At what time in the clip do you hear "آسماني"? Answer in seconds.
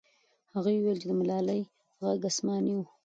2.29-2.73